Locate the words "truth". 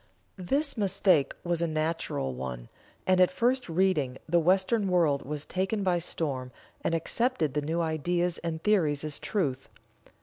9.19-9.69